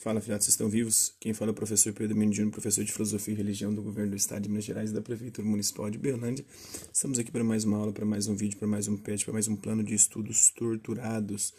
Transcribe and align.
Fala, 0.00 0.18
filhotes, 0.18 0.46
vocês 0.46 0.54
estão 0.54 0.70
vivos? 0.70 1.12
Quem 1.20 1.34
fala 1.34 1.50
é 1.50 1.52
o 1.52 1.54
professor 1.54 1.92
Pedro 1.92 2.16
Menino, 2.16 2.50
professor 2.50 2.82
de 2.82 2.90
Filosofia 2.90 3.34
e 3.34 3.36
Religião 3.36 3.74
do 3.74 3.82
Governo 3.82 4.12
do 4.12 4.16
Estado 4.16 4.40
de 4.40 4.48
Minas 4.48 4.64
Gerais 4.64 4.90
e 4.90 4.94
da 4.94 5.02
Prefeitura 5.02 5.46
Municipal 5.46 5.90
de 5.90 5.98
Berlândia. 5.98 6.42
Estamos 6.90 7.18
aqui 7.18 7.30
para 7.30 7.44
mais 7.44 7.64
uma 7.64 7.76
aula, 7.76 7.92
para 7.92 8.06
mais 8.06 8.26
um 8.26 8.34
vídeo, 8.34 8.56
para 8.56 8.66
mais 8.66 8.88
um 8.88 8.96
PET, 8.96 9.26
para 9.26 9.34
mais 9.34 9.46
um 9.46 9.54
plano 9.54 9.84
de 9.84 9.92
estudos 9.92 10.48
torturados 10.56 11.52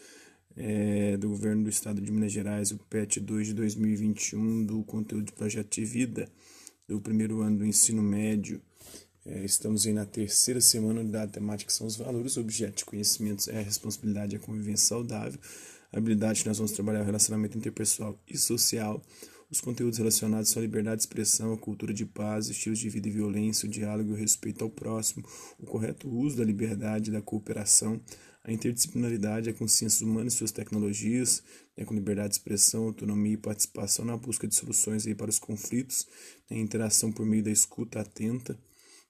é, 0.56 1.16
do 1.18 1.28
Governo 1.28 1.62
do 1.62 1.70
Estado 1.70 2.00
de 2.00 2.10
Minas 2.10 2.32
Gerais, 2.32 2.72
o 2.72 2.78
PET 2.78 3.20
2 3.20 3.46
de 3.46 3.54
2021, 3.54 4.66
do 4.66 4.82
conteúdo 4.82 5.26
de 5.26 5.32
Projeto 5.32 5.72
de 5.76 5.84
Vida, 5.84 6.28
do 6.88 7.00
primeiro 7.00 7.42
ano 7.42 7.58
do 7.58 7.64
ensino 7.64 8.02
médio. 8.02 8.60
É, 9.24 9.44
estamos 9.44 9.86
aí 9.86 9.92
na 9.92 10.04
terceira 10.04 10.60
semana 10.60 11.04
da 11.04 11.28
temática 11.28 11.70
que 11.70 11.72
são 11.72 11.86
os 11.86 11.94
valores, 11.94 12.36
objetos 12.36 12.82
conhecimentos, 12.82 13.46
é 13.46 13.60
a 13.60 13.62
responsabilidade 13.62 14.34
e 14.34 14.36
a 14.38 14.40
convivência 14.40 14.88
saudável. 14.88 15.38
A 15.92 15.98
habilidade 15.98 16.42
que 16.42 16.48
nós 16.48 16.56
vamos 16.56 16.72
trabalhar 16.72 17.02
o 17.02 17.04
relacionamento 17.04 17.58
interpessoal 17.58 18.18
e 18.26 18.38
social. 18.38 19.02
Os 19.50 19.60
conteúdos 19.60 19.98
relacionados 19.98 20.48
são 20.48 20.60
a 20.60 20.64
liberdade 20.64 20.96
de 20.96 21.02
expressão, 21.02 21.52
a 21.52 21.58
cultura 21.58 21.92
de 21.92 22.06
paz, 22.06 22.48
estilos 22.48 22.78
de 22.78 22.88
vida 22.88 23.08
e 23.08 23.10
violência, 23.10 23.68
o 23.68 23.70
diálogo 23.70 24.08
e 24.08 24.12
o 24.14 24.16
respeito 24.16 24.64
ao 24.64 24.70
próximo, 24.70 25.22
o 25.58 25.66
correto 25.66 26.08
uso 26.08 26.38
da 26.38 26.44
liberdade 26.44 27.10
e 27.10 27.12
da 27.12 27.20
cooperação, 27.20 28.00
a 28.42 28.50
interdisciplinaridade, 28.50 29.50
a 29.50 29.52
consciência 29.52 30.06
humana 30.06 30.28
e 30.28 30.30
suas 30.30 30.50
tecnologias, 30.50 31.42
né, 31.76 31.84
com 31.84 31.92
liberdade 31.92 32.30
de 32.30 32.34
expressão, 32.36 32.84
autonomia 32.84 33.34
e 33.34 33.36
participação 33.36 34.06
na 34.06 34.16
busca 34.16 34.48
de 34.48 34.54
soluções 34.54 35.06
aí 35.06 35.14
para 35.14 35.28
os 35.28 35.38
conflitos, 35.38 36.06
né, 36.50 36.58
interação 36.58 37.12
por 37.12 37.26
meio 37.26 37.42
da 37.42 37.50
escuta 37.50 38.00
atenta, 38.00 38.58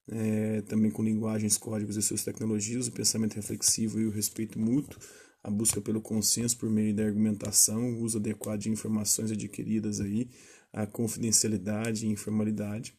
é, 0.09 0.63
também 0.63 0.91
com 0.91 1.05
linguagens, 1.05 1.57
códigos 1.57 1.97
e 1.97 2.03
suas 2.03 2.25
tecnologias, 2.25 2.89
o 2.89 2.93
pensamento 2.93 3.35
reflexivo 3.35 4.01
e 4.01 4.07
o 4.07 4.11
respeito 4.11 4.59
mútuo, 4.59 5.01
a 5.43 5.51
busca 5.51 5.81
pelo 5.81 6.01
consenso 6.01 6.57
por 6.57 6.71
meio 6.71 6.95
da 6.95 7.05
argumentação, 7.05 7.95
o 7.95 8.03
uso 8.03 8.19
adequado 8.19 8.61
de 8.61 8.71
informações 8.71 9.31
adquiridas 9.31 10.01
aí, 10.01 10.31
a 10.73 10.87
confidencialidade 10.87 12.07
e 12.07 12.11
informalidade, 12.11 12.95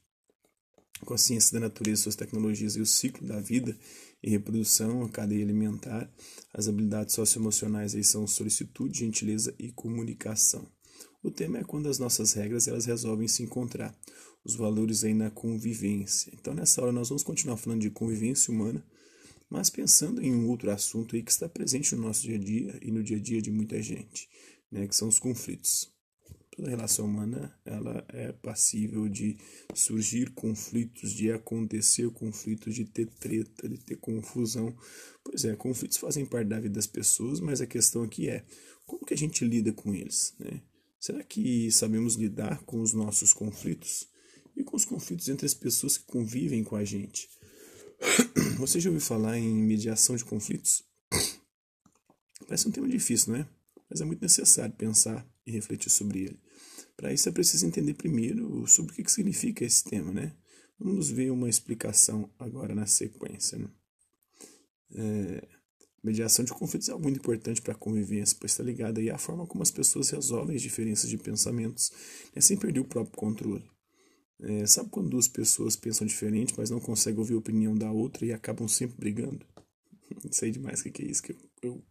consciência 1.03 1.53
da 1.53 1.67
natureza, 1.67 2.03
suas 2.03 2.15
tecnologias 2.15 2.75
e 2.75 2.81
o 2.81 2.85
ciclo 2.85 3.27
da 3.27 3.39
vida 3.39 3.77
e 4.21 4.29
reprodução, 4.29 5.03
a 5.03 5.09
cadeia 5.09 5.43
alimentar, 5.43 6.09
as 6.53 6.67
habilidades 6.67 7.15
socioemocionais 7.15 7.95
aí 7.95 8.03
são 8.03 8.25
solicitude, 8.25 8.99
gentileza 8.99 9.53
e 9.59 9.71
comunicação. 9.71 10.67
O 11.21 11.31
tema 11.31 11.59
é 11.59 11.63
quando 11.63 11.87
as 11.87 11.99
nossas 11.99 12.33
regras 12.33 12.67
elas 12.67 12.85
resolvem 12.85 13.27
se 13.27 13.43
encontrar, 13.43 13.95
os 14.43 14.55
valores 14.55 15.03
aí 15.03 15.13
na 15.13 15.29
convivência. 15.29 16.31
Então 16.33 16.53
nessa 16.53 16.81
aula 16.81 16.91
nós 16.91 17.09
vamos 17.09 17.23
continuar 17.23 17.57
falando 17.57 17.81
de 17.81 17.89
convivência 17.89 18.53
humana, 18.53 18.83
mas 19.53 19.69
pensando 19.69 20.19
em 20.19 20.33
um 20.33 20.49
outro 20.49 20.71
assunto 20.71 21.15
aí 21.15 21.21
que 21.21 21.29
está 21.29 21.47
presente 21.47 21.95
no 21.95 22.01
nosso 22.01 22.23
dia 22.23 22.37
a 22.37 22.39
dia 22.39 22.79
e 22.81 22.89
no 22.89 23.03
dia 23.03 23.17
a 23.17 23.19
dia 23.19 23.39
de 23.39 23.51
muita 23.51 23.79
gente, 23.83 24.27
né, 24.71 24.87
que 24.87 24.95
são 24.95 25.07
os 25.07 25.19
conflitos. 25.19 25.93
Toda 26.49 26.71
relação 26.71 27.05
humana 27.05 27.55
ela 27.63 28.03
é 28.09 28.31
passível 28.31 29.07
de 29.07 29.37
surgir 29.75 30.31
conflitos, 30.31 31.13
de 31.13 31.31
acontecer 31.31 32.09
conflitos, 32.09 32.73
de 32.73 32.83
ter 32.83 33.05
treta, 33.05 33.69
de 33.69 33.77
ter 33.77 33.95
confusão. 33.97 34.75
Pois 35.23 35.45
é, 35.45 35.55
conflitos 35.55 35.97
fazem 35.97 36.25
parte 36.25 36.47
da 36.47 36.59
vida 36.59 36.73
das 36.73 36.87
pessoas, 36.87 37.39
mas 37.39 37.61
a 37.61 37.67
questão 37.67 38.01
aqui 38.01 38.27
é 38.27 38.43
como 38.87 39.05
que 39.05 39.13
a 39.13 39.17
gente 39.17 39.45
lida 39.45 39.71
com 39.71 39.93
eles, 39.93 40.33
né? 40.39 40.63
Será 40.99 41.23
que 41.23 41.71
sabemos 41.71 42.15
lidar 42.15 42.63
com 42.63 42.81
os 42.81 42.91
nossos 42.91 43.33
conflitos 43.33 44.07
e 44.57 44.63
com 44.63 44.75
os 44.75 44.85
conflitos 44.85 45.29
entre 45.29 45.45
as 45.45 45.53
pessoas 45.53 45.95
que 45.95 46.05
convivem 46.05 46.63
com 46.63 46.75
a 46.75 46.83
gente? 46.83 47.29
Você 48.59 48.79
já 48.79 48.89
ouviu 48.89 49.05
falar 49.05 49.37
em 49.37 49.53
mediação 49.53 50.15
de 50.15 50.25
conflitos? 50.25 50.83
Parece 52.47 52.67
um 52.67 52.71
tema 52.71 52.87
difícil, 52.87 53.33
não 53.33 53.39
é? 53.39 53.47
Mas 53.89 54.01
é 54.01 54.05
muito 54.05 54.21
necessário 54.21 54.73
pensar 54.75 55.27
e 55.45 55.51
refletir 55.51 55.89
sobre 55.89 56.23
ele. 56.23 56.39
Para 56.95 57.13
isso 57.13 57.27
é 57.27 57.31
preciso 57.31 57.65
entender 57.65 57.93
primeiro 57.95 58.65
sobre 58.67 58.93
o 58.93 58.95
que 58.95 59.11
significa 59.11 59.65
esse 59.65 59.83
tema, 59.83 60.11
né? 60.11 60.35
Vamos 60.79 61.09
ver 61.09 61.31
uma 61.31 61.49
explicação 61.49 62.29
agora 62.37 62.75
na 62.75 62.85
sequência. 62.85 63.57
Né? 63.57 63.69
É, 64.95 65.47
Mediação 66.03 66.43
de 66.43 66.51
conflitos 66.51 66.89
é 66.89 66.91
algo 66.91 67.03
muito 67.03 67.19
importante 67.19 67.61
para 67.61 67.71
a 67.71 67.77
convivência, 67.77 68.35
pois 68.37 68.51
está 68.51 68.61
ligada 68.61 68.99
à 69.13 69.17
forma 69.17 69.47
como 69.47 69.63
as 69.63 69.71
pessoas 69.71 70.09
resolvem 70.09 70.53
as 70.53 70.61
diferenças 70.61 71.09
de 71.09 71.17
pensamentos, 71.17 71.93
né, 72.35 72.41
sem 72.41 72.57
perder 72.57 72.81
o 72.81 72.85
próprio 72.85 73.15
controle. 73.15 73.63
É, 74.41 74.65
sabe 74.65 74.89
quando 74.89 75.09
duas 75.09 75.27
pessoas 75.27 75.75
pensam 75.75 76.05
diferente, 76.05 76.53
mas 76.57 76.69
não 76.69 76.79
conseguem 76.79 77.19
ouvir 77.19 77.35
a 77.35 77.37
opinião 77.37 77.75
da 77.75 77.91
outra 77.91 78.25
e 78.25 78.33
acabam 78.33 78.67
sempre 78.67 78.97
brigando? 78.97 79.45
Não 80.23 80.31
sei 80.31 80.51
demais 80.51 80.81
o 80.81 80.91
que 80.91 81.01
é 81.01 81.05
isso, 81.05 81.23
que 81.23 81.31
eu, 81.31 81.37
eu 81.61 81.83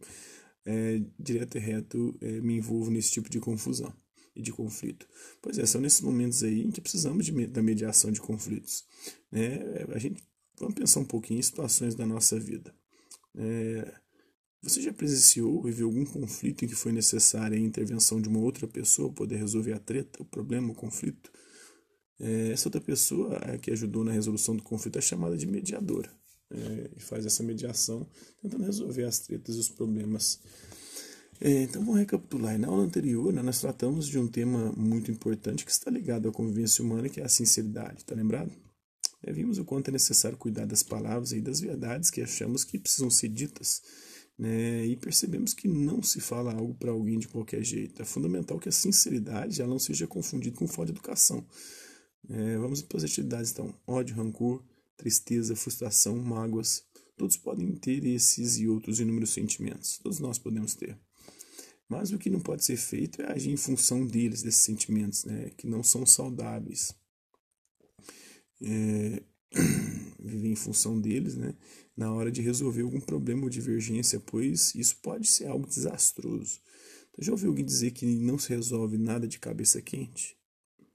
é, 0.65 1.01
direto 1.19 1.57
e 1.57 1.59
reto 1.59 2.17
é, 2.21 2.41
me 2.41 2.57
envolvo 2.57 2.91
nesse 2.91 3.11
tipo 3.11 3.29
de 3.29 3.39
confusão 3.39 3.93
e 4.35 4.41
de 4.41 4.51
conflito. 4.51 5.07
Pois 5.41 5.57
é, 5.57 5.65
são 5.65 5.81
nesses 5.81 6.01
momentos 6.01 6.43
aí 6.43 6.71
que 6.71 6.81
precisamos 6.81 7.25
de, 7.25 7.47
da 7.47 7.61
mediação 7.61 8.11
de 8.11 8.21
conflitos. 8.21 8.85
Né? 9.31 9.59
A 9.93 9.99
gente, 9.99 10.23
vamos 10.59 10.75
pensar 10.75 10.99
um 10.99 11.05
pouquinho 11.05 11.39
em 11.39 11.43
situações 11.43 11.95
da 11.95 12.05
nossa 12.05 12.39
vida. 12.39 12.73
É, 13.35 13.93
você 14.61 14.81
já 14.81 14.93
presenciou 14.93 15.67
e 15.67 15.71
viu 15.71 15.87
algum 15.87 16.05
conflito 16.05 16.63
em 16.63 16.67
que 16.67 16.75
foi 16.75 16.93
necessária 16.93 17.57
a 17.57 17.61
intervenção 17.61 18.21
de 18.21 18.29
uma 18.29 18.39
outra 18.39 18.65
pessoa 18.65 19.09
para 19.09 19.17
poder 19.17 19.35
resolver 19.35 19.73
a 19.73 19.79
treta, 19.79 20.21
o 20.21 20.25
problema, 20.25 20.71
o 20.71 20.75
conflito? 20.75 21.31
É, 22.19 22.51
essa 22.51 22.67
outra 22.67 22.81
pessoa 22.81 23.39
que 23.61 23.71
ajudou 23.71 24.03
na 24.03 24.11
resolução 24.11 24.55
do 24.55 24.63
conflito 24.63 24.97
é 24.97 25.01
chamada 25.01 25.37
de 25.37 25.45
mediadora. 25.45 26.09
É, 26.51 26.89
e 26.95 26.99
faz 26.99 27.25
essa 27.25 27.41
mediação 27.41 28.07
tentando 28.41 28.63
resolver 28.63 29.03
as 29.05 29.19
tretas 29.19 29.55
e 29.55 29.59
os 29.59 29.69
problemas. 29.69 30.39
É, 31.41 31.63
então 31.63 31.83
vamos 31.83 31.99
recapitular. 31.99 32.57
Na 32.59 32.67
aula 32.67 32.83
anterior, 32.83 33.33
né, 33.33 33.41
nós 33.41 33.59
tratamos 33.59 34.07
de 34.07 34.19
um 34.19 34.27
tema 34.27 34.71
muito 34.77 35.09
importante 35.09 35.65
que 35.65 35.71
está 35.71 35.89
ligado 35.89 36.29
à 36.29 36.31
convivência 36.31 36.83
humana, 36.83 37.09
que 37.09 37.19
é 37.19 37.25
a 37.25 37.29
sinceridade. 37.29 37.99
Está 37.99 38.15
lembrado? 38.15 38.51
É, 39.23 39.31
vimos 39.31 39.57
o 39.57 39.65
quanto 39.65 39.87
é 39.87 39.91
necessário 39.91 40.37
cuidar 40.37 40.65
das 40.65 40.83
palavras 40.83 41.31
e 41.31 41.41
das 41.41 41.59
verdades 41.59 42.11
que 42.11 42.21
achamos 42.21 42.63
que 42.63 42.77
precisam 42.77 43.09
ser 43.09 43.29
ditas 43.29 43.81
né? 44.37 44.85
E 44.85 44.95
percebemos 44.95 45.53
que 45.53 45.67
não 45.67 46.01
se 46.01 46.19
fala 46.19 46.53
algo 46.53 46.73
para 46.73 46.91
alguém 46.91 47.19
de 47.19 47.27
qualquer 47.27 47.63
jeito. 47.63 48.01
É 48.01 48.05
fundamental 48.05 48.59
que 48.59 48.69
a 48.69 48.71
sinceridade 48.71 49.61
ela 49.61 49.69
não 49.69 49.79
seja 49.79 50.07
confundida 50.07 50.55
com 50.55 50.67
falta 50.67 50.91
de 50.91 50.97
educação. 50.97 51.45
É, 52.29 52.57
vamos 52.57 52.81
para 52.81 52.97
as 52.97 53.03
atividades 53.03 53.51
então: 53.51 53.73
ódio, 53.85 54.15
rancor, 54.15 54.63
tristeza, 54.97 55.55
frustração, 55.55 56.15
mágoas. 56.17 56.83
Todos 57.17 57.37
podem 57.37 57.71
ter 57.75 58.03
esses 58.05 58.57
e 58.57 58.67
outros 58.67 58.99
inúmeros 58.99 59.31
sentimentos. 59.31 59.97
Todos 59.99 60.19
nós 60.19 60.39
podemos 60.39 60.73
ter. 60.73 60.97
Mas 61.87 62.11
o 62.11 62.17
que 62.17 62.29
não 62.29 62.39
pode 62.39 62.63
ser 62.63 62.77
feito 62.77 63.21
é 63.21 63.31
agir 63.31 63.51
em 63.51 63.57
função 63.57 64.05
deles, 64.05 64.41
desses 64.41 64.61
sentimentos, 64.61 65.25
né, 65.25 65.51
que 65.57 65.67
não 65.67 65.83
são 65.83 66.05
saudáveis. 66.05 66.95
É, 68.61 69.21
viver 70.19 70.47
em 70.47 70.55
função 70.55 70.99
deles, 70.99 71.35
né, 71.35 71.53
na 71.95 72.11
hora 72.11 72.31
de 72.31 72.41
resolver 72.41 72.81
algum 72.81 72.99
problema 72.99 73.43
ou 73.43 73.49
divergência, 73.49 74.19
pois 74.19 74.73
isso 74.73 74.97
pode 75.03 75.27
ser 75.27 75.45
algo 75.45 75.67
desastroso. 75.67 76.59
Então, 77.11 77.23
já 77.23 77.31
ouviu 77.31 77.49
alguém 77.49 77.65
dizer 77.65 77.91
que 77.91 78.05
não 78.05 78.39
se 78.39 78.49
resolve 78.49 78.97
nada 78.97 79.27
de 79.27 79.37
cabeça 79.37 79.79
quente? 79.81 80.35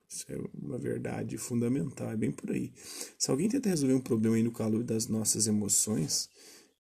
Isso 0.08 0.24
é 0.28 0.38
uma 0.54 0.78
verdade 0.78 1.36
fundamental, 1.36 2.10
é 2.10 2.16
bem 2.16 2.32
por 2.32 2.50
aí. 2.50 2.72
Se 3.19 3.30
alguém 3.30 3.48
tenta 3.48 3.69
resolver 3.69 3.94
um 3.94 4.00
problema 4.00 4.36
aí 4.36 4.42
no 4.42 4.52
calor 4.52 4.82
das 4.82 5.06
nossas 5.06 5.46
emoções, 5.46 6.30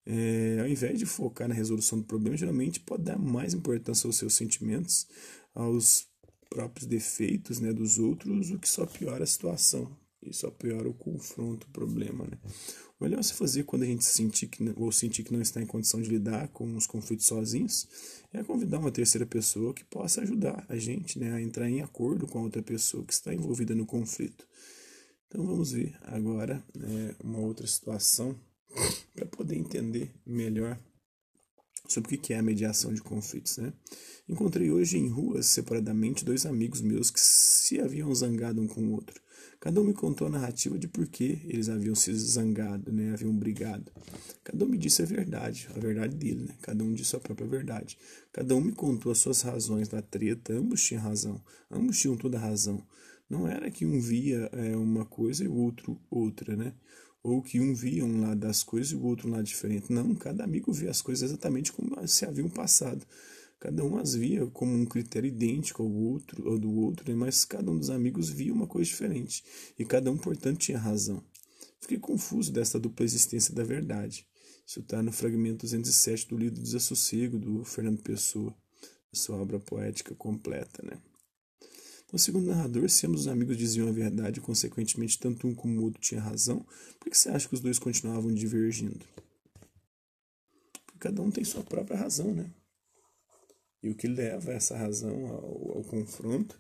é, 0.06 0.58
ao 0.60 0.68
invés 0.68 0.98
de 0.98 1.04
focar 1.04 1.46
na 1.46 1.54
resolução 1.54 1.98
do 1.98 2.04
problema, 2.04 2.36
geralmente 2.36 2.80
pode 2.80 3.02
dar 3.02 3.18
mais 3.18 3.52
importância 3.52 4.06
aos 4.06 4.16
seus 4.16 4.34
sentimentos, 4.34 5.06
aos 5.54 6.06
próprios 6.48 6.86
defeitos 6.86 7.60
né, 7.60 7.72
dos 7.72 7.98
outros, 7.98 8.50
o 8.50 8.58
que 8.58 8.68
só 8.68 8.86
piora 8.86 9.24
a 9.24 9.26
situação 9.26 9.94
e 10.22 10.32
só 10.32 10.50
piora 10.50 10.88
o 10.88 10.94
confronto, 10.94 11.66
o 11.66 11.70
problema. 11.70 12.26
Né? 12.26 12.38
O 12.98 13.04
melhor 13.04 13.22
se 13.22 13.34
fazer 13.34 13.64
quando 13.64 13.84
a 13.84 13.86
gente 13.86 14.04
sentir 14.04 14.48
que, 14.48 14.62
ou 14.76 14.90
sentir 14.90 15.22
que 15.22 15.32
não 15.32 15.40
está 15.40 15.60
em 15.60 15.66
condição 15.66 16.00
de 16.00 16.08
lidar 16.08 16.48
com 16.48 16.76
os 16.76 16.86
conflitos 16.86 17.26
sozinhos 17.26 17.86
é 18.32 18.42
convidar 18.42 18.78
uma 18.78 18.90
terceira 18.90 19.26
pessoa 19.26 19.72
que 19.72 19.84
possa 19.84 20.22
ajudar 20.22 20.64
a 20.68 20.76
gente 20.76 21.18
né, 21.18 21.32
a 21.32 21.40
entrar 21.40 21.68
em 21.68 21.80
acordo 21.80 22.26
com 22.26 22.40
a 22.40 22.42
outra 22.42 22.62
pessoa 22.62 23.04
que 23.04 23.12
está 23.12 23.32
envolvida 23.32 23.74
no 23.74 23.86
conflito. 23.86 24.46
Então 25.28 25.46
vamos 25.46 25.72
ver 25.72 25.96
agora 26.02 26.62
né, 26.74 27.14
uma 27.22 27.38
outra 27.38 27.66
situação 27.66 28.38
para 29.14 29.26
poder 29.26 29.56
entender 29.56 30.10
melhor 30.26 30.78
sobre 31.88 32.14
o 32.14 32.18
que 32.18 32.32
é 32.32 32.38
a 32.38 32.42
mediação 32.42 32.92
de 32.92 33.02
conflitos. 33.02 33.56
Né? 33.56 33.72
Encontrei 34.28 34.70
hoje 34.70 34.98
em 34.98 35.08
ruas, 35.08 35.46
separadamente, 35.46 36.24
dois 36.24 36.46
amigos 36.46 36.80
meus 36.80 37.10
que 37.10 37.20
se 37.20 37.80
haviam 37.80 38.14
zangado 38.14 38.60
um 38.60 38.68
com 38.68 38.82
o 38.82 38.92
outro. 38.92 39.20
Cada 39.60 39.80
um 39.80 39.84
me 39.84 39.92
contou 39.92 40.28
a 40.28 40.30
narrativa 40.30 40.78
de 40.78 40.86
por 40.86 41.08
que 41.08 41.40
eles 41.44 41.68
haviam 41.68 41.94
se 41.94 42.14
zangado, 42.14 42.92
né? 42.92 43.12
haviam 43.12 43.34
brigado. 43.34 43.90
Cada 44.44 44.64
um 44.64 44.68
me 44.68 44.78
disse 44.78 45.02
a 45.02 45.04
verdade, 45.04 45.68
a 45.74 45.80
verdade 45.80 46.14
dele, 46.14 46.44
né? 46.44 46.54
cada 46.62 46.84
um 46.84 46.92
disse 46.92 47.16
a 47.16 47.20
própria 47.20 47.48
verdade. 47.48 47.98
Cada 48.32 48.54
um 48.54 48.60
me 48.60 48.72
contou 48.72 49.10
as 49.10 49.18
suas 49.18 49.42
razões 49.42 49.88
da 49.88 50.00
treta, 50.00 50.52
ambos 50.52 50.84
tinham 50.84 51.02
razão, 51.02 51.42
ambos 51.68 51.98
tinham 51.98 52.16
toda 52.16 52.38
a 52.38 52.40
razão. 52.40 52.80
Não 53.28 53.48
era 53.48 53.70
que 53.70 53.84
um 53.84 54.00
via 54.00 54.48
é, 54.52 54.76
uma 54.76 55.04
coisa 55.04 55.44
e 55.44 55.48
o 55.48 55.54
outro 55.54 56.00
outra, 56.08 56.56
né? 56.56 56.72
Ou 57.28 57.42
que 57.42 57.60
um 57.60 57.74
via 57.74 58.04
um 58.04 58.22
lado 58.22 58.40
das 58.40 58.62
coisas 58.62 58.92
e 58.92 58.96
o 58.96 59.04
outro 59.04 59.28
um 59.28 59.32
lado 59.32 59.44
diferente. 59.44 59.92
Não, 59.92 60.14
cada 60.14 60.44
amigo 60.44 60.72
via 60.72 60.90
as 60.90 61.02
coisas 61.02 61.30
exatamente 61.30 61.72
como 61.72 62.08
se 62.08 62.24
haviam 62.24 62.48
passado. 62.48 63.06
Cada 63.60 63.84
um 63.84 63.98
as 63.98 64.14
via 64.14 64.46
como 64.46 64.72
um 64.72 64.86
critério 64.86 65.28
idêntico 65.28 65.82
ao 65.82 65.90
outro, 65.90 66.48
ao 66.48 66.58
do 66.58 66.72
outro, 66.72 67.10
né? 67.10 67.14
mas 67.14 67.44
cada 67.44 67.70
um 67.70 67.76
dos 67.76 67.90
amigos 67.90 68.30
via 68.30 68.52
uma 68.52 68.66
coisa 68.66 68.88
diferente, 68.88 69.44
e 69.78 69.84
cada 69.84 70.10
um, 70.10 70.16
portanto, 70.16 70.58
tinha 70.58 70.78
razão. 70.78 71.22
Fiquei 71.80 71.98
confuso 71.98 72.52
desta 72.52 72.78
dupla 72.78 73.04
existência 73.04 73.52
da 73.54 73.64
verdade. 73.64 74.26
Isso 74.66 74.80
está 74.80 75.02
no 75.02 75.12
fragmento 75.12 75.66
207 75.66 76.28
do 76.28 76.38
livro 76.38 76.60
Desassossego, 76.60 77.38
do 77.38 77.64
Fernando 77.64 78.00
Pessoa, 78.00 78.54
sua 79.12 79.36
obra 79.36 79.58
poética 79.58 80.14
completa, 80.14 80.82
né? 80.82 80.98
Então, 82.08 82.16
segundo 82.18 82.46
o 82.46 82.48
narrador, 82.48 82.88
se 82.88 83.06
ambos 83.06 83.22
os 83.22 83.28
amigos 83.28 83.58
diziam 83.58 83.86
a 83.86 83.92
verdade 83.92 84.38
e, 84.38 84.42
consequentemente, 84.42 85.18
tanto 85.18 85.46
um 85.46 85.54
como 85.54 85.78
o 85.78 85.84
outro 85.84 86.00
tinha 86.00 86.22
razão, 86.22 86.64
por 86.98 87.10
que 87.10 87.16
você 87.16 87.28
acha 87.28 87.46
que 87.46 87.52
os 87.52 87.60
dois 87.60 87.78
continuavam 87.78 88.32
divergindo? 88.32 89.04
Porque 90.86 90.98
cada 91.00 91.20
um 91.20 91.30
tem 91.30 91.44
sua 91.44 91.62
própria 91.62 91.98
razão, 91.98 92.32
né? 92.32 92.50
E 93.82 93.90
o 93.90 93.94
que 93.94 94.08
leva 94.08 94.52
essa 94.52 94.74
razão 94.74 95.26
ao, 95.26 95.76
ao 95.76 95.84
confronto 95.84 96.58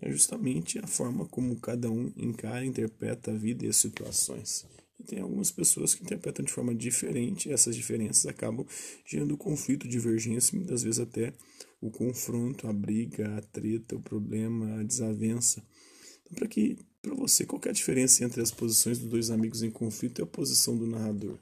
é 0.00 0.12
justamente 0.12 0.78
a 0.78 0.86
forma 0.86 1.26
como 1.26 1.58
cada 1.58 1.90
um 1.90 2.12
encara 2.16 2.64
e 2.64 2.68
interpreta 2.68 3.32
a 3.32 3.34
vida 3.34 3.66
e 3.66 3.68
as 3.68 3.76
situações. 3.76 4.64
E 5.00 5.02
tem 5.02 5.18
algumas 5.18 5.50
pessoas 5.50 5.92
que 5.92 6.04
interpretam 6.04 6.44
de 6.44 6.52
forma 6.52 6.72
diferente, 6.72 7.48
e 7.48 7.52
essas 7.52 7.74
diferenças 7.74 8.26
acabam 8.26 8.64
gerando 9.04 9.36
conflito, 9.36 9.88
divergência, 9.88 10.56
muitas 10.56 10.84
vezes 10.84 11.00
até 11.00 11.32
o 11.80 11.90
confronto, 11.90 12.66
a 12.66 12.72
briga, 12.72 13.36
a 13.36 13.42
treta, 13.42 13.96
o 13.96 14.02
problema, 14.02 14.80
a 14.80 14.82
desavença. 14.82 15.62
Então, 16.22 16.34
para 16.34 16.48
que 16.48 16.76
para 17.00 17.14
você, 17.14 17.46
qual 17.46 17.60
é 17.64 17.68
a 17.68 17.72
diferença 17.72 18.24
entre 18.24 18.42
as 18.42 18.50
posições 18.50 18.98
dos 18.98 19.08
dois 19.08 19.30
amigos 19.30 19.62
em 19.62 19.70
conflito 19.70 20.20
e 20.20 20.22
a 20.22 20.26
posição 20.26 20.76
do 20.76 20.86
narrador? 20.86 21.38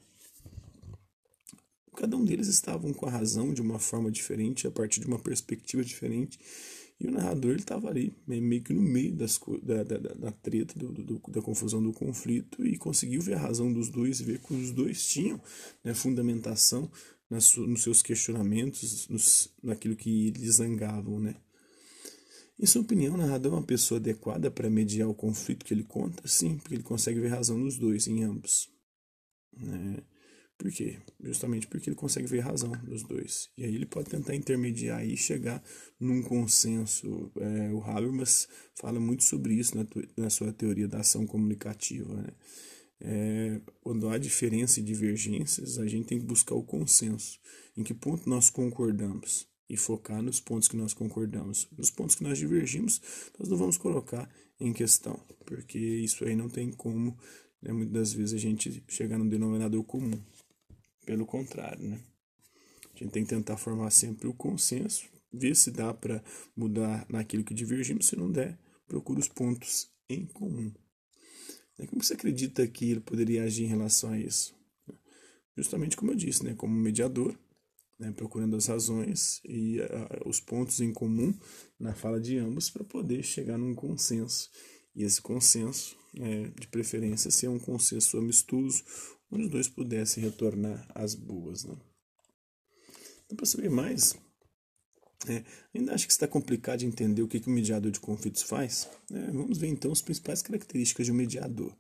Cada 1.97 2.15
um 2.15 2.25
deles 2.25 2.47
estavam 2.47 2.93
com 2.93 3.07
a 3.07 3.11
razão 3.11 3.55
de 3.55 3.63
uma 3.63 3.79
forma 3.79 4.11
diferente, 4.11 4.67
a 4.67 4.71
partir 4.71 5.01
de 5.01 5.07
uma 5.07 5.19
perspectiva 5.19 5.83
diferente, 5.83 6.39
e 7.01 7.07
o 7.07 7.11
narrador 7.11 7.57
estava 7.57 7.89
ali, 7.89 8.15
meio 8.27 8.63
que 8.63 8.73
no 8.73 8.83
meio 8.83 9.15
das, 9.15 9.41
da, 9.63 9.83
da, 9.83 9.99
da 9.99 10.31
treta, 10.31 10.79
do, 10.79 10.93
do, 10.93 11.23
da 11.29 11.43
confusão, 11.43 11.83
do 11.83 11.93
conflito, 11.93 12.67
e 12.67 12.77
conseguiu 12.77 13.21
ver 13.21 13.35
a 13.35 13.41
razão 13.41 13.73
dos 13.73 13.91
dois, 13.91 14.21
ver 14.21 14.39
que 14.41 14.55
os 14.55 14.73
dois 14.73 15.07
tinham 15.07 15.41
né, 15.83 15.95
fundamentação 15.95 16.91
nos 17.29 17.83
seus 17.83 18.03
questionamentos, 18.03 19.09
nos, 19.09 19.53
naquilo 19.63 19.97
que 19.97 20.31
lhes 20.31 20.57
zangavam. 20.57 21.21
Né? 21.21 21.35
Em 22.59 22.67
sua 22.67 22.83
opinião, 22.83 23.15
o 23.15 23.19
narrador 23.19 23.53
é 23.53 23.57
uma 23.57 23.63
pessoa 23.63 23.99
adequada 23.99 24.51
para 24.51 24.71
mediar 24.71 25.09
o 25.09 25.15
conflito 25.15 25.65
que 25.65 25.75
ele 25.75 25.85
conta? 25.85 26.27
Sim, 26.27 26.57
porque 26.59 26.75
ele 26.75 26.83
consegue 26.83 27.21
ver 27.21 27.29
razão 27.29 27.59
nos 27.59 27.77
dois, 27.77 28.07
em 28.07 28.23
ambos. 28.23 28.71
Né? 29.57 30.03
Por 30.59 30.73
quê? 30.73 30.99
Justamente 31.23 31.67
porque 31.67 31.91
ele 31.91 31.97
consegue 31.97 32.27
ver 32.27 32.41
razão 32.41 32.73
dos 32.83 33.03
dois. 33.03 33.51
E 33.59 33.65
aí 33.65 33.75
ele 33.75 33.85
pode 33.85 34.09
tentar 34.09 34.35
intermediar 34.35 35.07
e 35.07 35.17
chegar 35.17 35.63
num 36.01 36.23
consenso. 36.23 37.31
É, 37.37 37.71
o 37.73 37.83
Habermas 37.83 38.49
fala 38.75 38.99
muito 38.99 39.23
sobre 39.23 39.55
isso 39.55 39.77
na, 39.77 39.87
na 40.17 40.31
sua 40.31 40.53
teoria 40.53 40.89
da 40.89 41.01
ação 41.01 41.27
comunicativa. 41.27 42.15
Né? 42.15 42.29
É, 43.01 43.61
quando 43.81 44.09
há 44.09 44.19
diferença 44.19 44.81
e 44.81 44.83
divergências, 44.83 45.79
a 45.79 45.87
gente 45.87 46.07
tem 46.07 46.19
que 46.19 46.25
buscar 46.25 46.55
o 46.55 46.63
consenso. 46.63 47.39
Em 47.77 47.83
que 47.83 47.95
ponto 47.95 48.29
nós 48.29 48.51
concordamos? 48.51 49.47
E 49.69 49.77
focar 49.77 50.23
nos 50.23 50.41
pontos 50.41 50.69
que 50.69 50.77
nós 50.77 50.95
concordamos. 50.95 51.69
Nos 51.77 51.91
pontos 51.91 52.15
que 52.15 52.23
nós 52.23 52.39
divergimos, 52.39 53.01
nós 53.39 53.49
não 53.49 53.57
vamos 53.57 53.77
colocar 53.77 54.31
em 54.61 54.73
questão, 54.73 55.19
porque 55.45 55.79
isso 55.79 56.25
aí 56.25 56.35
não 56.35 56.49
tem 56.49 56.71
como, 56.71 57.19
né, 57.61 57.73
muitas 57.73 57.93
das 57.93 58.13
vezes, 58.13 58.35
a 58.35 58.39
gente 58.39 58.83
chegar 58.89 59.19
no 59.19 59.29
denominador 59.29 59.83
comum. 59.85 60.23
Pelo 61.05 61.27
contrário, 61.27 61.87
né? 61.87 62.01
A 62.95 62.99
gente 62.99 63.13
tem 63.13 63.25
que 63.25 63.29
tentar 63.29 63.57
formar 63.57 63.91
sempre 63.91 64.27
o 64.27 64.33
consenso, 64.33 65.05
ver 65.33 65.55
se 65.55 65.71
dá 65.71 65.93
para 65.93 66.23
mudar 66.57 67.07
naquilo 67.11 67.45
que 67.45 67.53
divergimos, 67.53 68.07
se 68.07 68.17
não 68.17 68.31
der, 68.31 68.59
procura 68.87 69.21
os 69.21 69.29
pontos 69.29 69.91
em 70.09 70.25
comum. 70.27 70.73
E 71.79 71.87
como 71.87 72.03
você 72.03 72.15
acredita 72.15 72.67
que 72.67 72.91
ele 72.91 73.01
poderia 73.01 73.45
agir 73.45 73.65
em 73.65 73.69
relação 73.69 74.11
a 74.11 74.19
isso? 74.19 74.55
Justamente 75.57 75.97
como 75.97 76.13
eu 76.13 76.17
disse, 76.17 76.45
né? 76.45 76.55
como 76.55 76.75
mediador, 76.75 77.39
né? 77.99 78.13
procurando 78.13 78.57
as 78.57 78.67
razões 78.67 79.41
e 79.45 79.81
uh, 79.81 80.29
os 80.29 80.41
pontos 80.41 80.81
em 80.81 80.93
comum 80.93 81.35
na 81.79 81.95
fala 81.95 82.21
de 82.21 82.39
ambos 82.39 82.71
para 82.71 82.85
poder 82.85 83.23
chegar 83.23 83.59
num 83.59 83.75
consenso. 83.75 84.51
E 84.95 85.03
esse 85.03 85.21
consenso, 85.21 85.97
é, 86.19 86.49
de 86.59 86.67
preferência, 86.69 87.31
ser 87.31 87.49
um 87.49 87.59
consenso 87.59 88.17
amistoso, 88.17 88.83
onde 89.31 89.45
os 89.45 89.51
dois 89.51 89.69
pudessem 89.69 90.23
retornar 90.23 90.91
às 90.95 91.15
boas. 91.15 91.65
Né? 91.65 91.77
Então, 93.25 93.37
para 93.37 93.45
saber 93.45 93.69
mais, 93.69 94.17
é, 95.29 95.43
ainda 95.75 95.95
acho 95.95 96.07
que 96.07 96.13
está 96.13 96.29
complicado 96.29 96.81
de 96.81 96.87
entender 96.87 97.23
o 97.23 97.29
que, 97.29 97.41
que 97.41 97.49
o 97.49 97.53
mediador 97.53 97.91
de 97.91 98.01
conflitos 98.01 98.43
faz. 98.43 98.89
É, 99.13 99.31
vamos 99.31 99.59
ver 99.59 99.69
então 99.69 99.93
as 99.93 100.03
principais 100.03 100.43
características 100.43 101.07
de 101.07 101.13
um 101.13 101.15
mediador. 101.15 101.75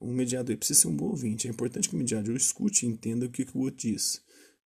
Um 0.00 0.12
mediador 0.12 0.56
precisa 0.56 0.82
ser 0.82 0.88
um 0.88 0.96
bom 0.96 1.06
ouvinte. 1.06 1.48
É 1.48 1.50
importante 1.50 1.88
que 1.88 1.94
o 1.94 1.98
mediador 1.98 2.36
escute 2.36 2.86
e 2.86 2.88
entenda 2.88 3.26
o 3.26 3.30
que, 3.30 3.44
que 3.44 3.56
o 3.56 3.60
outro 3.60 3.88
diz. 3.88 4.22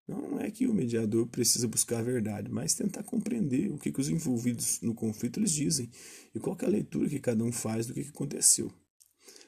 Não 0.07 0.39
é 0.39 0.51
que 0.51 0.67
o 0.67 0.73
mediador 0.73 1.25
precisa 1.27 1.67
buscar 1.67 1.99
a 1.99 2.03
verdade, 2.03 2.51
mas 2.51 2.73
tentar 2.73 3.03
compreender 3.03 3.71
o 3.71 3.77
que, 3.77 3.91
que 3.91 4.01
os 4.01 4.09
envolvidos 4.09 4.81
no 4.81 4.93
conflito 4.93 5.39
eles 5.39 5.51
dizem 5.51 5.89
e 6.35 6.39
qual 6.39 6.57
é 6.61 6.65
a 6.65 6.69
leitura 6.69 7.09
que 7.09 7.19
cada 7.19 7.43
um 7.43 7.51
faz 7.51 7.87
do 7.87 7.93
que, 7.93 8.03
que 8.03 8.09
aconteceu 8.09 8.71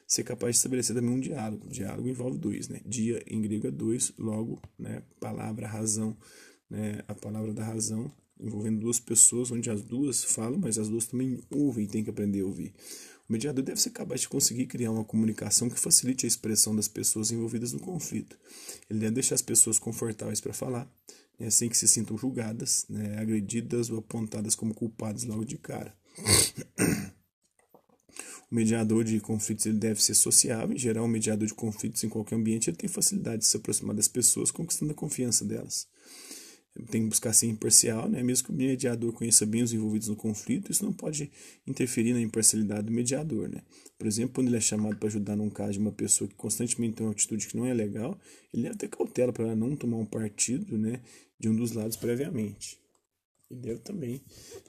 ser 0.06 0.22
capaz 0.22 0.54
de 0.54 0.58
estabelecer 0.58 0.94
também 0.94 1.10
um 1.10 1.20
diálogo. 1.20 1.68
Diálogo 1.68 2.08
envolve 2.08 2.38
dois, 2.38 2.68
né? 2.68 2.80
Dia 2.86 3.22
em 3.26 3.42
grego 3.42 3.66
é 3.66 3.70
dois, 3.70 4.12
logo, 4.16 4.62
né? 4.78 5.02
Palavra, 5.20 5.66
razão, 5.66 6.16
né? 6.70 7.02
A 7.08 7.14
palavra 7.14 7.52
da 7.52 7.64
razão 7.64 8.12
envolvendo 8.40 8.80
duas 8.80 9.00
pessoas, 9.00 9.50
onde 9.50 9.70
as 9.70 9.82
duas 9.82 10.24
falam, 10.24 10.58
mas 10.58 10.78
as 10.78 10.88
duas 10.88 11.06
também 11.06 11.40
ouvem 11.50 11.84
e 11.84 11.88
têm 11.88 12.04
que 12.04 12.10
aprender 12.10 12.40
a 12.40 12.46
ouvir. 12.46 12.74
O 13.28 13.32
mediador 13.32 13.64
deve 13.64 13.80
ser 13.80 13.90
capaz 13.90 14.20
de 14.20 14.28
conseguir 14.28 14.66
criar 14.66 14.92
uma 14.92 15.04
comunicação 15.04 15.68
que 15.68 15.78
facilite 15.78 16.26
a 16.26 16.28
expressão 16.28 16.76
das 16.76 16.86
pessoas 16.86 17.32
envolvidas 17.32 17.72
no 17.72 17.80
conflito. 17.80 18.38
Ele 18.88 19.00
deve 19.00 19.14
deixar 19.14 19.34
as 19.34 19.42
pessoas 19.42 19.78
confortáveis 19.78 20.40
para 20.40 20.52
falar, 20.52 20.88
né, 21.38 21.50
sem 21.50 21.68
que 21.68 21.76
se 21.76 21.88
sintam 21.88 22.16
julgadas, 22.16 22.86
né, 22.88 23.18
agredidas 23.18 23.90
ou 23.90 23.98
apontadas 23.98 24.54
como 24.54 24.72
culpadas 24.72 25.24
logo 25.24 25.44
de 25.44 25.58
cara. 25.58 25.92
O 28.48 28.54
mediador 28.54 29.02
de 29.02 29.18
conflitos 29.18 29.66
ele 29.66 29.78
deve 29.78 30.00
ser 30.00 30.14
sociável. 30.14 30.76
Em 30.76 30.78
geral, 30.78 31.04
o 31.04 31.08
mediador 31.08 31.48
de 31.48 31.52
conflitos 31.52 32.04
em 32.04 32.08
qualquer 32.08 32.36
ambiente 32.36 32.70
ele 32.70 32.76
tem 32.76 32.88
facilidade 32.88 33.38
de 33.38 33.46
se 33.46 33.56
aproximar 33.56 33.94
das 33.94 34.06
pessoas, 34.06 34.52
conquistando 34.52 34.92
a 34.92 34.94
confiança 34.94 35.44
delas. 35.44 35.88
Tem 36.90 37.02
que 37.02 37.08
buscar 37.08 37.32
ser 37.32 37.46
imparcial, 37.46 38.08
né? 38.08 38.22
mesmo 38.22 38.46
que 38.46 38.52
o 38.52 38.56
mediador 38.56 39.12
conheça 39.12 39.46
bem 39.46 39.62
os 39.62 39.72
envolvidos 39.72 40.08
no 40.08 40.16
conflito, 40.16 40.70
isso 40.70 40.84
não 40.84 40.92
pode 40.92 41.30
interferir 41.66 42.12
na 42.12 42.20
imparcialidade 42.20 42.86
do 42.86 42.92
mediador. 42.92 43.48
Né? 43.48 43.62
Por 43.98 44.06
exemplo, 44.06 44.34
quando 44.34 44.48
ele 44.48 44.56
é 44.56 44.60
chamado 44.60 44.96
para 44.96 45.08
ajudar 45.08 45.36
num 45.36 45.48
caso 45.48 45.72
de 45.72 45.78
uma 45.78 45.92
pessoa 45.92 46.28
que 46.28 46.34
constantemente 46.34 46.96
tem 46.96 47.06
uma 47.06 47.12
atitude 47.12 47.46
que 47.46 47.56
não 47.56 47.64
é 47.64 47.72
legal, 47.72 48.18
ele 48.52 48.64
deve 48.64 48.76
ter 48.76 48.88
cautela 48.88 49.32
para 49.32 49.56
não 49.56 49.74
tomar 49.74 49.96
um 49.96 50.06
partido 50.06 50.76
né, 50.76 51.00
de 51.38 51.48
um 51.48 51.56
dos 51.56 51.72
lados 51.72 51.96
previamente. 51.96 52.78
E 53.50 53.54
deve 53.54 53.80
também, 53.80 54.22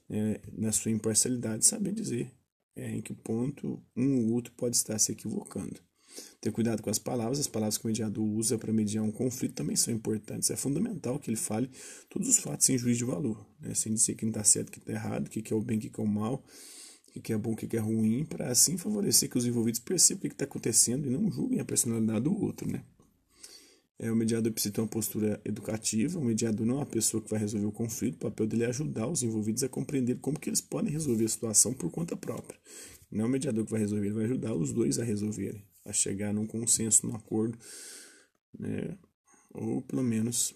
né, 0.07 0.37
na 0.57 0.71
sua 0.71 0.91
imparcialidade, 0.91 1.65
saber 1.65 1.93
dizer 1.93 2.31
é, 2.77 2.91
em 2.91 3.01
que 3.01 3.13
ponto 3.13 3.83
um 3.95 4.25
ou 4.25 4.33
outro 4.33 4.53
pode 4.53 4.75
estar 4.75 4.97
se 4.99 5.11
equivocando. 5.11 5.86
Ter 6.39 6.51
cuidado 6.51 6.81
com 6.81 6.89
as 6.89 6.99
palavras, 6.99 7.39
as 7.39 7.47
palavras 7.47 7.77
que 7.77 7.85
o 7.85 7.87
mediador 7.87 8.23
usa 8.23 8.57
para 8.57 8.71
mediar 8.71 9.03
um 9.03 9.11
conflito 9.11 9.55
também 9.55 9.75
são 9.75 9.93
importantes. 9.93 10.49
É 10.51 10.55
fundamental 10.55 11.19
que 11.19 11.29
ele 11.29 11.37
fale 11.37 11.69
todos 12.09 12.27
os 12.27 12.37
fatos 12.37 12.65
sem 12.65 12.77
juízo 12.77 12.99
de 12.99 13.05
valor, 13.05 13.45
né? 13.59 13.73
sem 13.73 13.93
dizer 13.93 14.15
que 14.15 14.25
não 14.25 14.31
está 14.31 14.43
certo, 14.43 14.71
que 14.71 14.79
está 14.79 14.91
errado, 14.91 15.27
o 15.27 15.29
que, 15.29 15.41
que 15.41 15.53
é 15.53 15.55
o 15.55 15.61
bem, 15.61 15.77
o 15.77 15.81
que, 15.81 15.89
que 15.89 15.99
é 15.99 16.03
o 16.03 16.07
mal, 16.07 16.43
o 17.15 17.21
que, 17.21 17.33
é 17.33 17.37
bom, 17.37 17.53
o 17.53 17.55
que, 17.55 17.67
que 17.67 17.77
é 17.77 17.79
ruim, 17.79 18.23
para 18.23 18.49
assim 18.49 18.77
favorecer 18.77 19.29
que 19.29 19.37
os 19.37 19.45
envolvidos 19.45 19.79
percebam 19.79 20.19
o 20.19 20.21
que 20.21 20.27
está 20.27 20.45
acontecendo 20.45 21.07
e 21.07 21.09
não 21.09 21.31
julguem 21.31 21.59
a 21.59 21.65
personalidade 21.65 22.21
do 22.21 22.39
outro. 22.39 22.71
Né? 22.71 22.83
É, 23.99 24.11
o 24.11 24.15
mediador 24.15 24.51
precisa 24.51 24.73
ter 24.73 24.81
uma 24.81 24.87
postura 24.87 25.41
educativa. 25.43 26.19
O 26.19 26.23
mediador 26.23 26.65
não 26.65 26.75
é 26.75 26.77
uma 26.79 26.85
pessoa 26.85 27.21
que 27.21 27.29
vai 27.29 27.39
resolver 27.39 27.65
o 27.65 27.71
conflito. 27.71 28.15
O 28.15 28.29
papel 28.29 28.45
dele 28.45 28.63
é 28.63 28.67
ajudar 28.67 29.07
os 29.07 29.23
envolvidos 29.23 29.63
a 29.63 29.69
compreender 29.69 30.19
como 30.19 30.39
que 30.39 30.49
eles 30.49 30.61
podem 30.61 30.91
resolver 30.91 31.25
a 31.25 31.29
situação 31.29 31.73
por 31.73 31.89
conta 31.89 32.15
própria. 32.15 32.59
Não 33.11 33.25
é 33.25 33.27
o 33.27 33.31
mediador 33.31 33.65
que 33.65 33.71
vai 33.71 33.79
resolver, 33.79 34.05
ele 34.05 34.13
vai 34.13 34.25
ajudar 34.25 34.53
os 34.53 34.71
dois 34.71 34.99
a 34.99 35.03
resolverem, 35.03 35.63
a 35.87 35.93
chegar 35.93 36.33
num 36.33 36.45
consenso, 36.45 37.07
num 37.07 37.15
acordo, 37.15 37.57
né? 38.59 38.97
ou 39.53 39.81
pelo 39.81 40.03
menos 40.03 40.53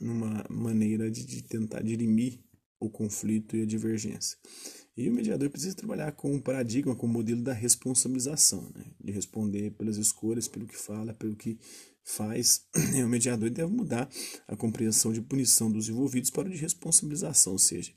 numa 0.00 0.44
maneira 0.48 1.10
de, 1.10 1.24
de 1.24 1.42
tentar 1.42 1.82
dirimir 1.82 2.40
o 2.78 2.90
conflito 2.90 3.56
e 3.56 3.62
a 3.62 3.66
divergência. 3.66 4.38
E 4.96 5.08
o 5.10 5.12
mediador 5.12 5.50
precisa 5.50 5.74
trabalhar 5.74 6.12
com 6.12 6.32
um 6.32 6.40
paradigma, 6.40 6.96
com 6.96 7.06
o 7.06 7.10
um 7.10 7.12
modelo 7.12 7.42
da 7.42 7.52
responsabilização, 7.52 8.70
né? 8.74 8.84
de 9.02 9.12
responder 9.12 9.72
pelas 9.72 9.96
escolhas, 9.96 10.48
pelo 10.48 10.66
que 10.66 10.76
fala, 10.76 11.12
pelo 11.12 11.36
que 11.36 11.58
faz, 12.06 12.64
o 13.04 13.08
mediador 13.08 13.50
deve 13.50 13.70
mudar 13.70 14.08
a 14.46 14.56
compreensão 14.56 15.12
de 15.12 15.20
punição 15.20 15.70
dos 15.70 15.88
envolvidos 15.88 16.30
para 16.30 16.48
o 16.48 16.50
de 16.50 16.56
responsabilização, 16.56 17.52
ou 17.52 17.58
seja, 17.58 17.92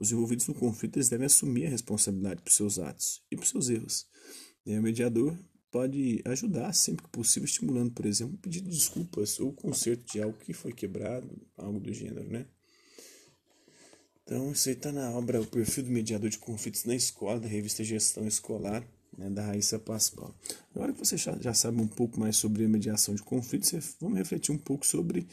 os 0.00 0.10
envolvidos 0.10 0.48
no 0.48 0.54
conflito 0.54 0.96
eles 0.96 1.08
devem 1.08 1.26
assumir 1.26 1.66
a 1.66 1.70
responsabilidade 1.70 2.42
por 2.42 2.50
seus 2.50 2.78
atos 2.78 3.22
e 3.30 3.36
por 3.36 3.46
seus 3.46 3.70
erros. 3.70 4.06
E 4.66 4.76
o 4.76 4.82
mediador 4.82 5.38
pode 5.72 6.22
ajudar 6.26 6.72
sempre 6.74 7.02
que 7.04 7.10
possível, 7.10 7.46
estimulando, 7.46 7.90
por 7.92 8.04
exemplo, 8.04 8.34
um 8.34 8.36
pedido 8.36 8.68
de 8.68 8.76
desculpas 8.76 9.40
ou 9.40 9.52
conserto 9.52 10.04
de 10.12 10.22
algo 10.22 10.38
que 10.38 10.52
foi 10.52 10.72
quebrado, 10.72 11.28
algo 11.56 11.80
do 11.80 11.92
gênero, 11.92 12.30
né? 12.30 12.46
Então, 14.22 14.52
isso 14.52 14.68
aí 14.68 14.74
está 14.74 14.92
na 14.92 15.10
obra 15.10 15.40
O 15.40 15.46
Perfil 15.46 15.84
do 15.84 15.90
Mediador 15.90 16.30
de 16.30 16.38
Conflitos 16.38 16.84
na 16.84 16.94
Escola, 16.94 17.40
da 17.40 17.48
revista 17.48 17.82
Gestão 17.82 18.26
Escolar, 18.28 18.86
né, 19.16 19.28
da 19.30 19.46
Raíssa 19.46 19.78
Pascoal. 19.78 20.34
Agora 20.74 20.92
que 20.92 20.98
você 20.98 21.16
já, 21.16 21.54
sabe 21.54 21.80
um 21.80 21.88
pouco 21.88 22.20
mais 22.20 22.36
sobre 22.36 22.64
a 22.64 22.68
mediação 22.68 23.14
de 23.14 23.22
conflitos, 23.22 23.72
vamos 24.00 24.18
refletir 24.18 24.52
um 24.54 24.58
pouco 24.58 24.86
sobre 24.86 25.26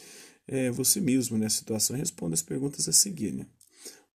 é, 0.48 0.72
você 0.72 1.00
mesmo 1.00 1.38
nessa 1.38 1.58
situação 1.58 1.96
e 1.96 2.00
responda 2.00 2.34
as 2.34 2.42
perguntas 2.42 2.90
a 2.90 2.94
seguir. 2.94 3.34
Né? 3.34 3.46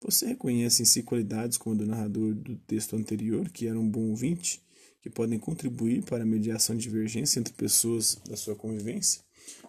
Você 0.00 0.26
reconhece 0.26 0.82
em 0.82 0.86
si 0.86 1.02
qualidades 1.02 1.56
como 1.56 1.76
do 1.76 1.86
narrador 1.86 2.34
do 2.34 2.56
texto 2.56 2.96
anterior, 2.96 3.48
que 3.50 3.66
era 3.66 3.78
um 3.78 3.88
bom 3.88 4.10
ouvinte, 4.10 4.60
que 5.04 5.10
podem 5.10 5.38
contribuir 5.38 6.02
para 6.02 6.22
a 6.22 6.26
mediação 6.26 6.74
de 6.74 6.84
divergência 6.84 7.38
entre 7.38 7.52
pessoas 7.52 8.16
da 8.26 8.38
sua 8.38 8.56
convivência? 8.56 9.20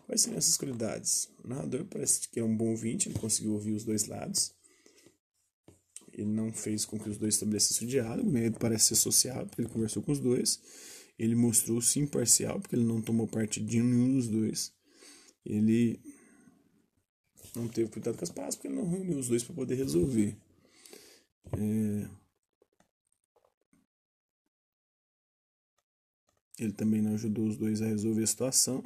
Quais 0.05 0.21
são 0.21 0.33
essas 0.33 0.55
qualidades? 0.55 1.27
O 1.43 1.49
narrador 1.49 1.83
parece 1.83 2.29
que 2.29 2.39
é 2.39 2.43
um 2.43 2.55
bom 2.55 2.69
ouvinte, 2.69 3.09
ele 3.09 3.19
conseguiu 3.19 3.51
ouvir 3.51 3.73
os 3.73 3.83
dois 3.83 4.07
lados. 4.07 4.53
Ele 6.13 6.31
não 6.31 6.53
fez 6.53 6.85
com 6.85 6.97
que 6.97 7.09
os 7.09 7.17
dois 7.17 7.33
estabelecessem 7.33 7.85
o 7.85 7.91
diálogo, 7.91 8.31
né? 8.31 8.45
ele 8.45 8.55
parece 8.57 8.85
ser 8.85 8.95
sociável, 8.95 9.45
porque 9.47 9.61
ele 9.61 9.67
conversou 9.67 10.01
com 10.01 10.13
os 10.13 10.19
dois. 10.19 10.57
Ele 11.19 11.35
mostrou-se 11.35 11.99
imparcial, 11.99 12.61
porque 12.61 12.77
ele 12.77 12.85
não 12.85 13.01
tomou 13.01 13.27
parte 13.27 13.59
de 13.59 13.81
nenhum 13.81 14.13
dos 14.13 14.29
dois. 14.29 14.71
Ele 15.45 15.99
não 17.53 17.67
teve 17.67 17.89
cuidado 17.89 18.17
com 18.17 18.23
as 18.23 18.31
palavras, 18.31 18.55
porque 18.55 18.69
ele 18.69 18.77
não 18.77 18.89
reuniu 18.89 19.19
os 19.19 19.27
dois 19.27 19.43
para 19.43 19.53
poder 19.53 19.75
resolver. 19.75 20.37
É... 21.57 22.24
Ele 26.59 26.73
também 26.73 27.01
não 27.01 27.13
ajudou 27.13 27.45
os 27.45 27.57
dois 27.57 27.81
a 27.81 27.85
resolver 27.85 28.23
a 28.23 28.27
situação 28.27 28.83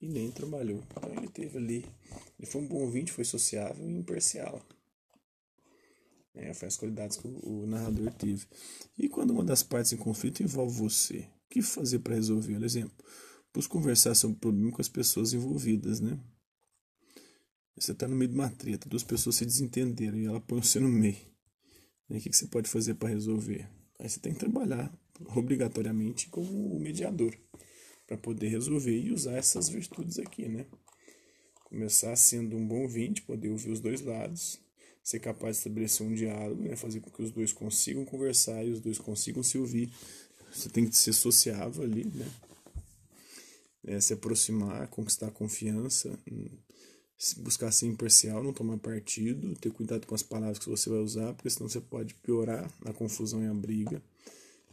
e 0.00 0.08
nem 0.08 0.30
trabalhou. 0.30 0.82
Então 0.90 1.12
ele 1.14 1.28
teve 1.28 1.58
ali, 1.58 1.84
ele 2.38 2.46
foi 2.46 2.60
um 2.60 2.66
bom 2.66 2.82
ouvinte, 2.82 3.12
foi 3.12 3.24
sociável 3.24 3.88
e 3.88 3.92
imparcial. 3.92 4.62
É, 6.34 6.52
foi 6.52 6.66
as 6.66 6.76
qualidades 6.76 7.16
que 7.16 7.28
o, 7.28 7.62
o, 7.62 7.66
narrador 7.66 8.12
teve. 8.12 8.46
E 8.98 9.08
quando 9.08 9.30
uma 9.30 9.44
das 9.44 9.62
partes 9.62 9.92
em 9.92 9.96
conflito 9.96 10.42
envolve 10.42 10.76
você, 10.76 11.20
o 11.20 11.48
que 11.48 11.62
fazer 11.62 12.00
para 12.00 12.16
resolver? 12.16 12.54
Por 12.54 12.64
exemplo, 12.64 13.06
busque 13.52 13.72
conversar 13.72 14.14
sobre 14.16 14.36
o 14.36 14.40
problema 14.40 14.72
com 14.72 14.80
as 14.80 14.88
pessoas 14.88 15.32
envolvidas, 15.32 16.00
né? 16.00 16.18
Você 17.76 17.92
está 17.92 18.08
no 18.08 18.16
meio 18.16 18.30
de 18.30 18.34
uma 18.34 18.50
treta, 18.50 18.88
duas 18.88 19.04
pessoas 19.04 19.36
se 19.36 19.44
desentenderam 19.44 20.18
e 20.18 20.26
ela 20.26 20.40
põe 20.40 20.60
você 20.60 20.80
no 20.80 20.88
meio. 20.88 21.16
E 22.10 22.18
o 22.18 22.20
que 22.20 22.32
você 22.32 22.46
pode 22.46 22.68
fazer 22.68 22.94
para 22.94 23.08
resolver? 23.08 23.68
Aí 23.98 24.08
você 24.08 24.20
tem 24.20 24.32
que 24.32 24.40
trabalhar 24.40 24.92
obrigatoriamente 25.34 26.28
como 26.28 26.78
mediador 26.78 27.36
para 28.06 28.16
poder 28.16 28.48
resolver 28.48 28.98
e 28.98 29.12
usar 29.12 29.36
essas 29.36 29.68
virtudes 29.68 30.18
aqui, 30.18 30.48
né? 30.48 30.66
Começar 31.64 32.14
sendo 32.16 32.56
um 32.56 32.66
bom 32.66 32.82
ouvinte, 32.82 33.22
poder 33.22 33.48
ouvir 33.48 33.70
os 33.70 33.80
dois 33.80 34.00
lados, 34.00 34.60
ser 35.02 35.20
capaz 35.20 35.56
de 35.56 35.60
estabelecer 35.60 36.06
um 36.06 36.14
diálogo, 36.14 36.62
né? 36.62 36.76
fazer 36.76 37.00
com 37.00 37.10
que 37.10 37.22
os 37.22 37.30
dois 37.30 37.52
consigam 37.52 38.04
conversar 38.04 38.64
e 38.64 38.70
os 38.70 38.80
dois 38.80 38.98
consigam 38.98 39.42
se 39.42 39.58
ouvir. 39.58 39.92
Você 40.52 40.68
tem 40.68 40.86
que 40.86 40.96
ser 40.96 41.12
sociável 41.12 41.82
ali, 41.82 42.04
né? 42.04 42.30
É, 43.86 44.00
se 44.00 44.14
aproximar, 44.14 44.88
conquistar 44.88 45.30
confiança, 45.30 46.18
buscar 47.38 47.70
ser 47.72 47.86
imparcial, 47.86 48.42
não 48.42 48.52
tomar 48.52 48.78
partido, 48.78 49.54
ter 49.56 49.70
cuidado 49.70 50.06
com 50.06 50.14
as 50.14 50.22
palavras 50.22 50.58
que 50.58 50.68
você 50.68 50.90
vai 50.90 50.98
usar, 50.98 51.32
porque 51.34 51.50
senão 51.50 51.68
você 51.68 51.80
pode 51.80 52.14
piorar 52.14 52.70
a 52.84 52.92
confusão 52.92 53.42
e 53.42 53.46
a 53.46 53.54
briga. 53.54 54.02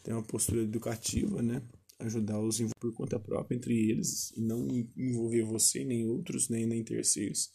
Ter 0.04 0.14
uma 0.14 0.24
postura 0.24 0.64
educativa, 0.64 1.42
né? 1.42 1.62
Ajudar-os 2.00 2.60
por 2.80 2.92
conta 2.94 3.20
própria 3.20 3.56
entre 3.56 3.92
eles 3.92 4.32
e 4.36 4.42
não 4.42 4.68
envolver 4.98 5.44
você, 5.44 5.86
nem 5.86 6.08
outros, 6.08 6.50
nem, 6.50 6.66
nem 6.66 6.84
terceiros. 6.84 7.52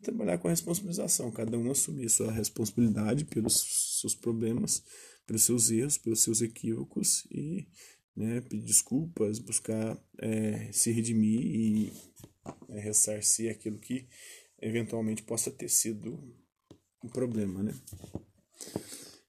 Trabalhar 0.00 0.38
com 0.38 0.46
a 0.46 0.50
responsabilização, 0.50 1.32
cada 1.32 1.58
um 1.58 1.70
assumir 1.70 2.08
sua 2.08 2.30
responsabilidade 2.30 3.24
pelos 3.24 4.00
seus 4.00 4.14
problemas, 4.14 4.84
pelos 5.26 5.42
seus 5.42 5.70
erros, 5.70 5.98
pelos 5.98 6.22
seus 6.22 6.40
equívocos 6.40 7.26
e 7.30 7.66
né, 8.16 8.40
pedir 8.40 8.64
desculpas, 8.64 9.38
buscar 9.38 9.98
é, 10.18 10.70
se 10.72 10.90
redimir 10.92 11.40
e 11.40 11.92
é, 12.68 12.80
ressarcir 12.80 13.50
aquilo 13.50 13.78
que 13.78 14.06
eventualmente 14.60 15.22
possa 15.22 15.50
ter 15.50 15.68
sido 15.68 16.18
um 17.02 17.08
problema, 17.08 17.62
né? 17.62 17.74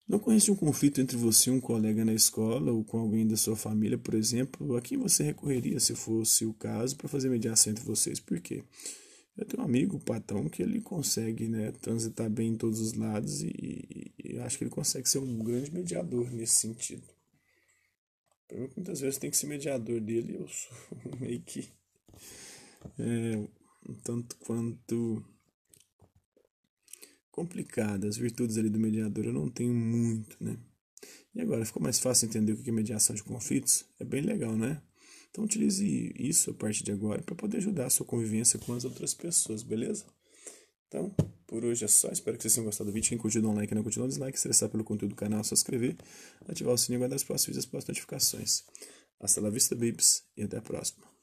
Não 0.08 0.20
conhece 0.20 0.51
um 0.51 0.56
conflito 0.56 1.01
entre 1.01 1.18
você 1.18 1.50
e 1.50 1.54
um 1.54 1.60
colega 1.60 2.06
na 2.06 2.13
escola 2.13 2.72
ou 2.72 2.84
com 2.84 3.00
alguém 3.00 3.27
da 3.27 3.36
sua 3.36 3.56
família, 3.56 3.98
por 3.98 4.13
exemplo, 4.13 4.75
a 4.75 4.82
quem 4.82 5.00
você 5.00 5.24
recorreria 5.24 5.80
se 5.80 5.96
fosse 5.96 6.46
o 6.46 6.54
caso 6.54 6.96
para 6.96 7.10
fazer 7.10 7.27
mediação 7.27 7.72
entre 7.72 7.84
vocês? 7.84 8.20
Por 8.20 8.39
quê? 8.39 8.63
Eu 9.36 9.46
tenho 9.46 9.63
um 9.63 9.65
amigo, 9.65 9.98
o 9.98 10.00
Patão, 10.00 10.48
que 10.48 10.62
ele 10.62 10.80
consegue 10.80 11.48
né, 11.48 11.72
transitar 11.82 12.30
bem 12.30 12.50
em 12.50 12.56
todos 12.56 12.80
os 12.80 12.94
lados 12.94 13.42
e, 13.42 14.13
e 14.24 14.38
acho 14.38 14.60
que 14.60 14.63
ele 14.63 14.72
consegue 14.72 15.10
ser 15.10 15.18
um 15.18 15.39
grande 15.39 15.74
mediador 15.74 16.32
nesse 16.32 16.54
sentido. 16.54 17.14
Muitas 18.51 18.99
vezes 19.01 19.17
tem 19.17 19.31
que 19.31 19.37
ser 19.37 19.47
mediador 19.47 19.99
dele, 19.99 20.35
eu 20.35 20.47
sou 20.47 20.77
meio 21.19 21.41
que 21.41 21.67
é, 22.99 23.47
um 23.89 23.93
tanto 24.03 24.35
quanto 24.37 25.25
complicada. 27.31 28.07
As 28.07 28.17
virtudes 28.17 28.57
ali 28.57 28.69
do 28.69 28.79
mediador 28.79 29.25
eu 29.25 29.33
não 29.33 29.49
tenho 29.49 29.73
muito, 29.73 30.37
né? 30.39 30.57
E 31.33 31.41
agora, 31.41 31.65
ficou 31.65 31.83
mais 31.83 31.99
fácil 31.99 32.27
entender 32.27 32.53
o 32.53 32.57
que 32.57 32.69
é 32.69 32.73
mediação 32.73 33.13
de 33.13 33.21
conflitos? 33.21 33.85
É 33.99 34.05
bem 34.05 34.21
legal, 34.21 34.55
né? 34.55 34.81
Então 35.29 35.43
utilize 35.43 36.13
isso 36.17 36.51
a 36.51 36.53
partir 36.53 36.83
de 36.83 36.93
agora 36.93 37.21
para 37.21 37.35
poder 37.35 37.57
ajudar 37.57 37.87
a 37.87 37.89
sua 37.89 38.05
convivência 38.05 38.57
com 38.57 38.73
as 38.73 38.85
outras 38.85 39.13
pessoas, 39.13 39.63
beleza? 39.63 40.05
Então, 40.88 41.13
por 41.48 41.63
hoje 41.63 41.86
é 41.86 41.88
só. 41.88 42.10
Espero 42.10 42.38
que 42.38 42.44
vocês 42.44 42.54
tenham 42.54 42.65
gostado 42.65 42.89
do 42.89 42.94
vídeo. 42.94 43.10
Quem 43.10 43.18
curtiu, 43.18 43.42
dá 43.42 43.50
um 43.50 43.56
like, 43.56 43.74
não 43.74 43.84
curtiu, 43.84 44.01
dá 44.01 44.06
um 44.06 44.10
dislike. 44.10 44.39
Se 44.39 44.48
interessar 44.48 44.70
pelo 44.70 44.84
conteúdo 44.84 45.12
do 45.12 45.15
canal, 45.15 45.42
é 45.42 45.44
só 45.44 45.54
inscrever, 45.54 45.96
ativar 46.48 46.74
o 46.74 46.77
sininho 46.77 46.98
e 46.98 47.00
aguardar 47.00 47.18
os 47.18 47.24
próximos 47.24 47.48
vídeos 47.48 47.63
e 47.63 47.68
as 47.68 47.70
próximas 47.70 47.88
notificações. 47.89 48.63
Hasta 49.20 49.42
la 49.42 49.50
vista, 49.50 49.75
babes, 49.75 50.24
e 50.36 50.44
até 50.44 50.58
a 50.58 50.62
próxima. 50.62 51.14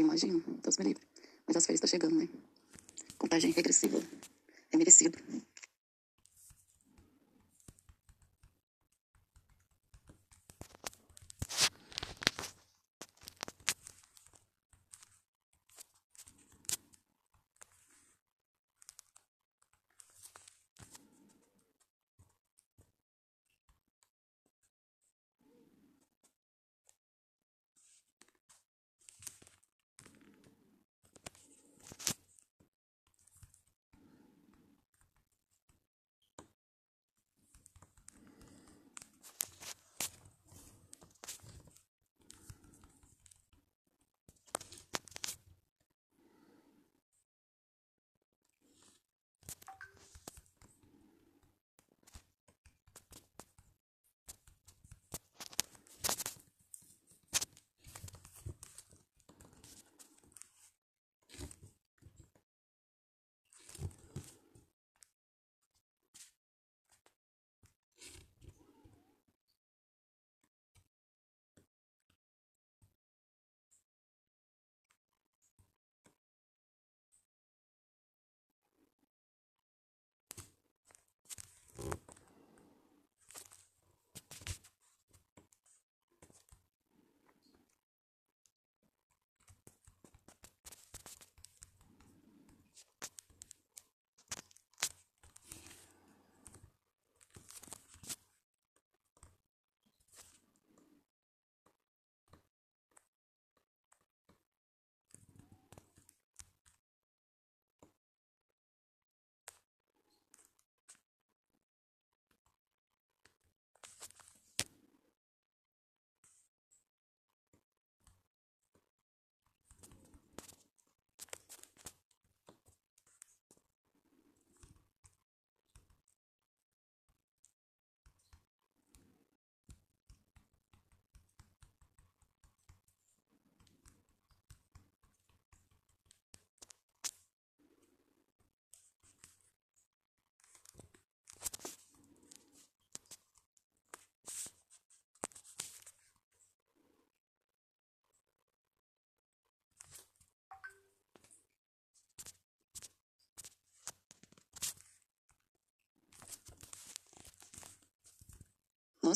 Eu 0.00 0.06
imagino. 0.06 0.42
Deus 0.62 0.78
me 0.78 0.84
livre. 0.86 1.02
Mas 1.46 1.56
as 1.56 1.66
férias 1.66 1.82
estão 1.82 1.88
chegando, 1.88 2.16
né? 2.16 2.28
Contagem 3.18 3.50
regressiva. 3.52 4.02
É 4.72 4.76
merecido. 4.76 5.18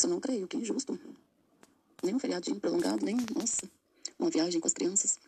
Nossa, 0.05 0.09
não 0.09 0.21
creio, 0.21 0.47
que 0.47 0.59
injusto. 0.59 0.99
Nem 2.03 2.14
um 2.14 2.19
feriadinho 2.19 2.61
prolongado, 2.61 3.05
nem, 3.05 3.17
nossa, 3.35 3.67
uma 4.19 4.29
viagem 4.29 4.61
com 4.61 4.67
as 4.67 4.75
crianças. 4.75 5.19